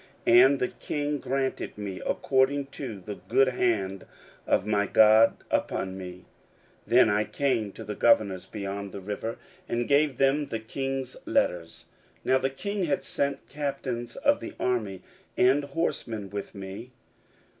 And 0.25 0.57
the 0.57 0.69
king 0.69 1.19
granted 1.19 1.77
me, 1.77 2.01
according 2.03 2.65
to 2.71 2.99
the 2.99 3.19
good 3.29 3.49
hand 3.49 4.07
of 4.47 4.65
my 4.65 4.87
God 4.87 5.37
upon 5.51 5.95
me. 5.95 6.21
16:002:009 6.87 6.87
Then 6.87 7.09
I 7.11 7.23
came 7.23 7.71
to 7.73 7.83
the 7.83 7.93
governors 7.93 8.47
beyond 8.47 8.93
the 8.93 8.99
river, 8.99 9.37
and 9.69 9.87
gave 9.87 10.17
them 10.17 10.47
the 10.47 10.57
king's 10.59 11.17
letters. 11.27 11.85
Now 12.25 12.39
the 12.39 12.49
king 12.49 12.85
had 12.85 13.03
sent 13.05 13.47
captains 13.47 14.15
of 14.15 14.39
the 14.39 14.55
army 14.59 15.03
and 15.37 15.65
horsemen 15.65 16.31
with 16.31 16.55
me. 16.55 16.93